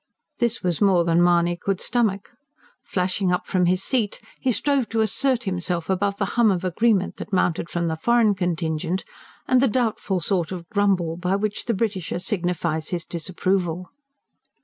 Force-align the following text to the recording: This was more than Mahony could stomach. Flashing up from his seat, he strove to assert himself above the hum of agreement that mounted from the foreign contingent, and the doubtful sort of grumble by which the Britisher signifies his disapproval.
This 0.39 0.63
was 0.63 0.81
more 0.81 1.03
than 1.05 1.21
Mahony 1.21 1.55
could 1.55 1.79
stomach. 1.79 2.33
Flashing 2.83 3.31
up 3.31 3.45
from 3.45 3.67
his 3.67 3.83
seat, 3.83 4.19
he 4.39 4.51
strove 4.51 4.89
to 4.89 5.01
assert 5.01 5.43
himself 5.43 5.91
above 5.91 6.17
the 6.17 6.25
hum 6.33 6.49
of 6.49 6.63
agreement 6.63 7.17
that 7.17 7.31
mounted 7.31 7.69
from 7.69 7.87
the 7.87 7.95
foreign 7.97 8.33
contingent, 8.33 9.03
and 9.47 9.61
the 9.61 9.67
doubtful 9.67 10.19
sort 10.19 10.51
of 10.51 10.67
grumble 10.69 11.17
by 11.17 11.35
which 11.35 11.65
the 11.65 11.75
Britisher 11.75 12.17
signifies 12.17 12.89
his 12.89 13.05
disapproval. 13.05 13.91